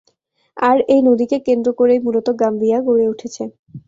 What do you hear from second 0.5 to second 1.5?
আর এই নদীকে